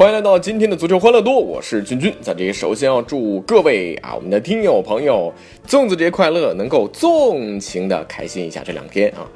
[0.00, 5.30] 欢迎来到今天的足球欢乐多，我是君君，在这里首先要祝各位啊，我们的听友朋友
[5.68, 9.28] 粽子节快乐，能够纵情的开心一下这两天啊。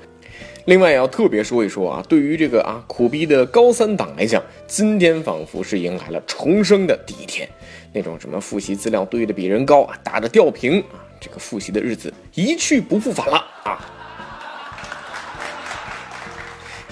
[0.64, 7.46] 另外要特别说一说啊，对于这个啊苦逼的高三党来讲，今天仿佛是迎来了重生的第一天，
[7.92, 13.84] 那种什么复习资料堆的比人高啊，打着吊瓶啊，这个复习的日子一去不复返了啊。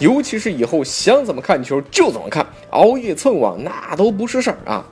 [0.02, 4.84] 尤其是以后想怎么看球就怎么看，熬夜蹭网那都不是事儿啊。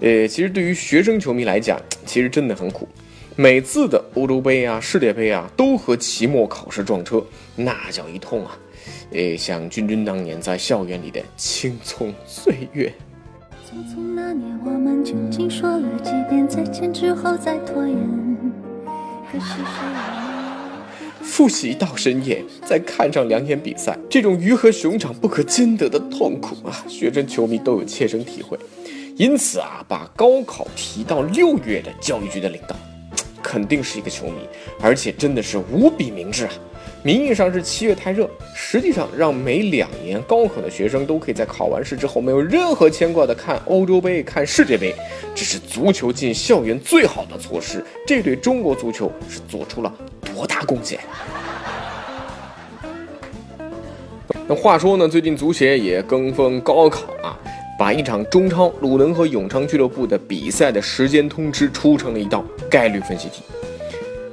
[0.00, 2.86] 呃，其实对于学生球迷来讲，其实真的很苦。
[3.34, 7.24] 每次的欧洲杯啊、世界杯啊，都和期末考试撞车，
[7.56, 8.58] 那叫一痛啊。
[9.12, 12.92] 呃，像君君当年在校园里的青葱岁月。
[13.66, 17.96] 匆匆那年，我们究竟说了几遍再见之后再拖延？
[19.32, 20.11] 可是谁？
[21.32, 28.58] 复习到深夜，再看上两眼比赛，这种鱼和熊掌不可兼得的痛苦啊，学生球迷都有切身体会。
[29.16, 32.76] 因此啊，把高考提到六月的教育局的领导，
[33.42, 34.34] 肯定是一个球迷，
[34.78, 36.52] 而且真的是无比明智啊。
[37.02, 44.94] 名义上是七月太热，实际上让每两年高考的学生都可以在考完试之后没有任何牵挂的看欧洲杯、看世界杯，
[45.34, 47.82] 这是足球进校园最好的措施。
[48.06, 49.90] 这对中国足球是做出了。
[50.42, 50.98] 多大贡献？
[54.48, 57.38] 那话说呢，最近足协也跟风高考啊，
[57.78, 63.44] 把一场中超鲁能和永昌俱乐部的比赛的时间通知出成了一道概率分析题。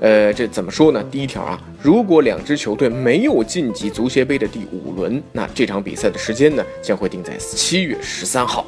[0.02, 1.04] 呃，这怎么说呢？
[1.12, 8.66] 第一条啊，如果两支球队没有晋级足协杯的第五轮，那这场比赛的时间呢，将会定在七月十三号。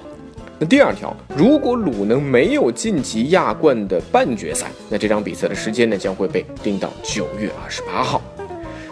[0.61, 8.21] 那第二条，如果鲁能没有晋级亚冠的半决赛，那这场比赛的时间呢将会被定到九月二十八号。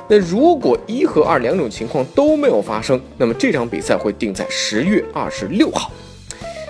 [0.09, 5.91] 那如果一和二两种情况都没有发生，那么这场比赛会定在十月二十六号。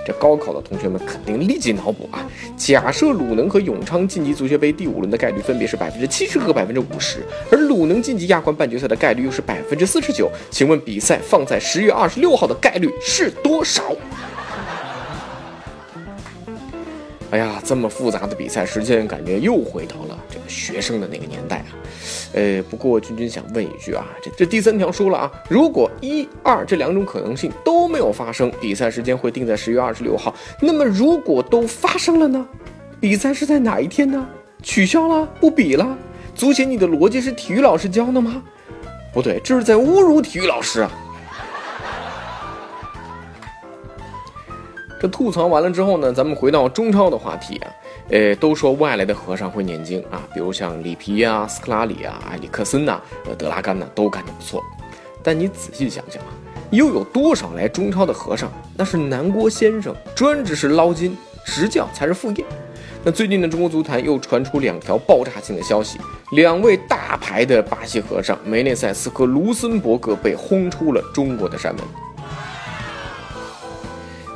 [0.05, 2.27] 这高考的同学们肯定立即脑补啊！
[2.57, 13.95] 假设鲁能和永昌晋级足协杯第五轮的概率分别是百分之七十和百分之五十，而鲁能晋级亚冠半决赛的概率又是百分之四十九，请问比赛放在十月二十六号的概率是多少？
[17.31, 21.67] 哎呀，这么复杂的比赛时间，感觉又回到了这个学生的那个年代啊。
[22.33, 30.33] 呃，不过君君想问一句啊，这这第三条说了啊，如果一二这两种可能性都没有发生，比赛时间会定在十月二十六号。
[30.59, 32.47] 那么如果都发生了呢？
[32.99, 34.27] 比赛是在哪一天呢？
[34.63, 35.97] 取消了，不比了？
[36.33, 38.41] 足协，你的逻辑是体育老师教的吗？
[39.13, 40.91] 不对，这是在侮辱体育老师啊。
[44.99, 47.71] 这吐槽完了之后呢，咱们回到中超的话题啊，
[48.09, 54.61] 呃，都说外来的和尚会念经啊，比如像里皮啊、斯科拉里啊、埃里克森呐、呃、德拉甘呐，都干得不错。
[55.23, 56.27] 但你仔细想想啊，
[56.69, 62.43] 又有多少来中超的和尚那是南郭先生，专职是捞金，执教才是副业。
[63.01, 65.97] 那最近的中国足坛又传出两条爆炸性的消息，
[66.31, 71.83] 两位大牌的巴西和尚梅内塞斯和卢森伯格被轰出了中国的山门。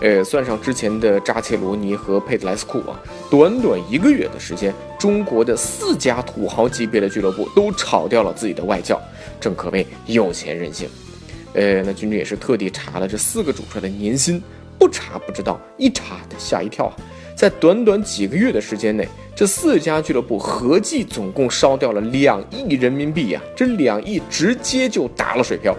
[0.03, 2.99] 呃，算上之前的扎切罗尼和佩德莱斯库啊，
[3.31, 9.01] 短短一个月的时间，中国的四家土豪级别的俱乐部都炒掉了自己的外教，
[9.39, 10.89] 正可谓有钱任性。
[11.53, 14.43] 呃，那君君也是特地查了这四个主帅的年薪，
[14.77, 16.93] 不查不知道，一查得吓一跳啊！
[17.33, 23.41] 在短短几个月的时间内，这四家俱乐部合计总共烧掉了两亿人民币呀！
[23.55, 25.73] 这两亿直接就打了水漂。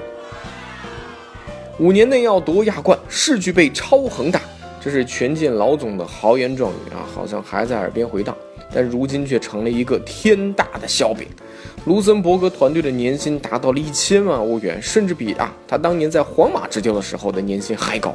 [1.80, 4.40] 五年内要夺亚冠，势俱被超恒大，
[4.80, 8.36] 这是权健老总的豪言壮语啊，好像还在耳边回荡，
[8.72, 11.26] 但如今却成了一个天大的笑柄。
[11.86, 18.14] 卢森伯格团队的年薪达到了一千万欧元，甚至比啊他当年在皇马执教的时候的年薪还高。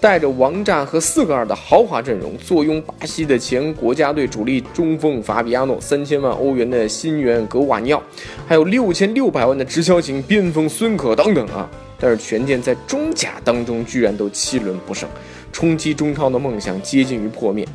[0.00, 8.02] 带着王炸和四个二的豪华阵容，坐拥巴西的前国家队主力中锋法比亚诺，三千万欧元的新援格瓦尼奥，
[8.48, 11.70] 还有六千六百万的直销型边锋孙可等等啊。
[12.00, 15.08] 但是权健在中甲当中居然都七轮不胜，
[15.52, 17.68] 冲击中超的梦想接近于破灭。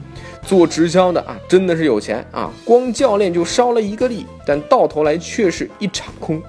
[0.44, 6.42] 做直销的啊，真的是有钱啊，光教练就烧了一个亿，但到头来却是一场空。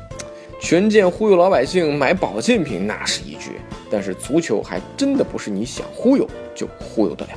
[0.58, 3.50] 权健忽悠老百姓买保健品那是一绝，
[3.90, 7.32] 但是足球还真的不是你想忽悠就忽悠得了。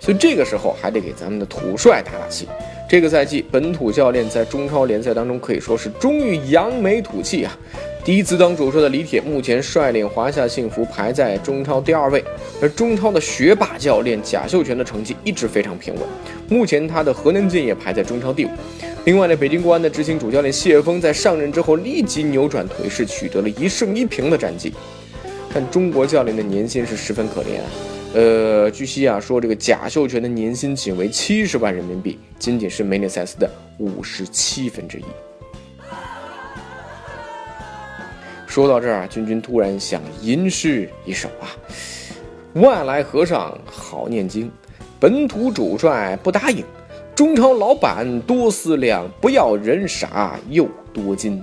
[0.00, 2.48] 所以这个时候还得给咱们的土帅打打气。
[2.88, 7.58] 这个赛季本土教练在中超联赛当中可以说是终于扬眉吐气啊！
[8.04, 12.22] 第一次当主帅的李铁目前率领华夏幸福排在中超第二位，
[12.60, 16.02] 而中超的学霸教练贾秀全的成绩一直非常平稳，
[16.46, 18.50] 目前他的河南建业排在中超第五。
[19.06, 24.70] 另外呢，北京国安的执行主教练谢峰在上任之后立即扭转颓势，取得了一胜一平的战绩。
[25.54, 27.64] 但中国教练的年薪是十分可怜啊，
[28.12, 35.04] 呃，据悉啊，说这个贾秀全的年薪仅为七十万人民币，仅仅是梅内塞斯的五十七分之一。
[38.54, 41.50] 说到这儿啊，君君突然想吟诗一首啊：
[42.60, 44.48] 外来和尚好念经，
[45.00, 46.64] 本土主帅不答应。
[47.16, 51.42] 中超老板多思量，不要人傻又多金。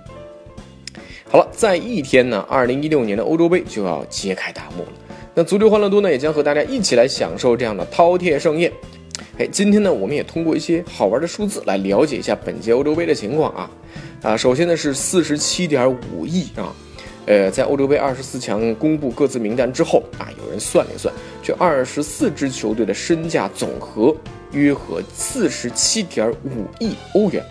[1.30, 4.92] 好了，在一天呢，二零一六年的欧洲杯就要揭开大幕了。
[5.34, 8.72] 那足球欢乐多呢，也将和大家一起来享受这样的饕餮盛宴。
[9.38, 13.70] 哎，今天呢，我们也通过一些好玩的数字来了解一下本届欧洲杯的情况啊。
[14.22, 16.74] 啊，首先呢是四十七点五亿啊。
[17.26, 21.14] 呃，在欧洲杯二十四强公布各自名单之后啊，有人算了一算，
[21.44, 24.16] 这二十四支球队的身价总和。
[24.54, 27.42] 约合四十七点五亿欧元，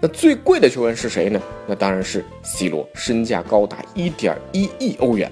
[0.00, 1.40] 那最贵的球员是谁呢？
[1.68, 5.30] 那当然是 C 罗，身价高达一点一亿欧元，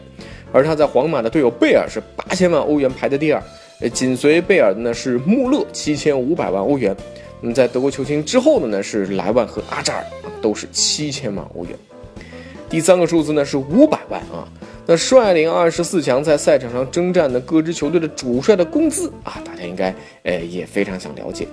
[0.53, 3.43] 而他在皇马的队友贝尔是八千万欧元排在第二，
[3.81, 6.97] 呃，紧随贝尔的呢是穆勒七千五百万欧元，
[7.41, 10.07] 那么在德国球星之后的呢是莱万和阿扎尔，
[10.41, 11.77] 都是七千万欧元，
[12.69, 14.47] 第三个数字呢是五百万啊。
[14.87, 21.47] 那率领二十四强在赛场上征战的各支球队的主帅的工资啊，大家应该呃也非常想了解。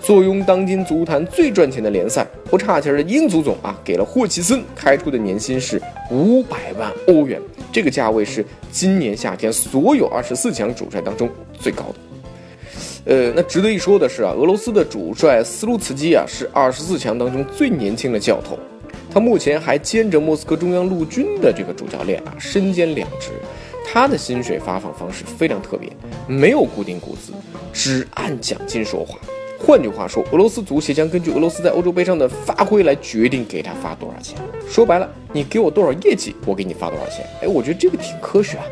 [0.00, 5.80] 坐拥当今足坛最赚钱的联赛，不差钱的英足总啊，给了霍奇森开出的年薪是
[6.10, 11.94] 五百万欧元，这个价位是今年夏天所有二十四强主帅当中最高的。
[13.04, 18.58] 呃，那值得一说的是啊，俄罗斯的主帅斯卢茨基啊，是二十四强当中最年轻的教头。
[19.12, 23.30] 他目前还兼着莫斯科中央陆军的这个主教练啊，身兼两职。
[23.84, 25.90] 他的薪水发放方式非常特别，
[26.26, 27.32] 没有固定工资，
[27.72, 29.18] 只按奖金说话。
[29.58, 34.38] 换句话说，俄罗斯足协将根据俄罗斯在欧洲杯上的发挥来决定给他发多少钱。
[34.66, 37.26] 说白了，你给我多少业绩，我给你发多少钱。
[37.42, 38.64] 哎，我觉得这个挺科学啊。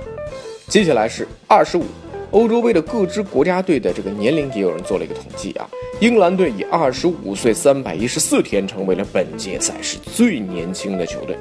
[0.69, 1.85] 接下来是二十五。
[2.33, 5.69] 欧洲杯的各支国家队的这个年龄也有人做了一个统计啊，
[6.01, 11.37] 英格兰队以二十五岁三百一十四天成为了本届赛事最年轻的球队。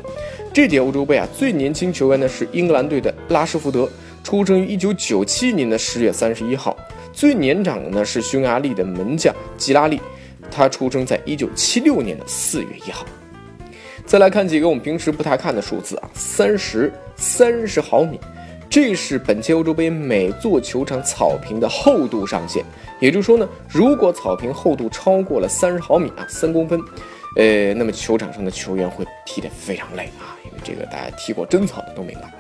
[0.52, 3.88] 这届欧洲杯啊，最年轻球员呢是英格兰队的拉什福德，
[4.24, 6.76] 出生于一九九七年的十月三十一号；
[7.14, 10.02] 最年长的呢是匈牙利的门将吉拉利，
[10.50, 13.06] 他出生在一九七六年的四月一号。
[14.08, 18.20] 再来看几个我们平时不太看的数字啊，三十三十毫米。
[18.70, 22.64] 这是本届欧洲杯每座球场草坪的厚度上限，
[23.00, 26.80] 也就是说呢，如果草坪厚度超过了三十毫米啊，三公分，
[27.36, 32.32] 呃，那么球场上的球员会踢得非常累啊，因为这个大家踢过真草的都明白。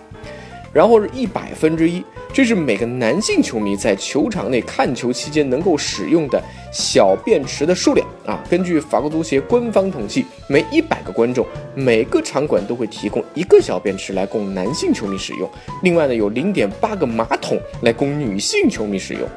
[0.73, 8.43] 然后是一百分之一，这是每个男性球迷在球场内看球期间能够使用的小便池的数量啊。
[8.49, 11.45] 根据法国足协官方统计，每一百个观众，
[11.75, 15.49] 每个场馆都会提供一个小便池来供男性球迷使用。
[15.83, 19.27] 另外呢，有零点八个马桶来供女性球迷使用。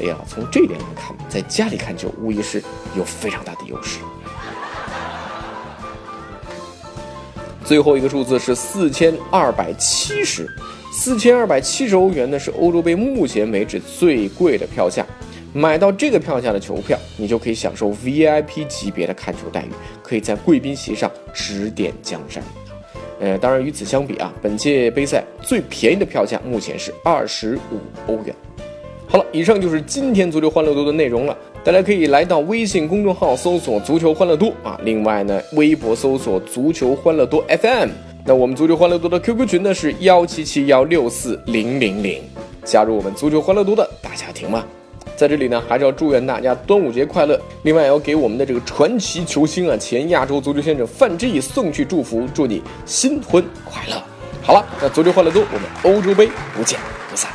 [0.00, 2.62] 哎呀，从这点来看，在家里看球无疑是
[2.96, 4.00] 有非常大的优势。
[7.66, 10.48] 最后一个数字是四千二百七十，
[10.92, 15.04] 四千二百七十欧元呢是欧洲杯目前为止最贵的票价。
[15.52, 19.70] 买到这个票价的球票，你就可以享受 VIP 级别的看球待遇，
[20.00, 22.40] 可以在贵宾席上指点江山。
[23.18, 28.32] 呃，当然与此相比啊，本届杯赛最便宜的票价目前是二十五欧元。
[29.08, 31.36] 好了，以上就是今天足球欢乐多的内容了。
[31.62, 37.88] 大家可以来到微信公众号搜索“足球欢乐多”啊，另外呢，微博搜索“足球欢乐多 FM”。
[38.24, 42.20] 那我们足球欢乐多的 QQ 群呢是幺七七幺六四零零零，
[42.64, 44.66] 加入我们足球欢乐多的大家庭吧。
[45.16, 47.40] 在这里呢，还是要祝愿大家端午节快乐。
[47.62, 54.02] 另外，也要给我们的这个传奇球星啊，前亚洲足球先生范志毅送去祝福，祝你新婚快乐。
[54.42, 57.30] 好了，那足球欢乐多，我们欧洲杯不见不散。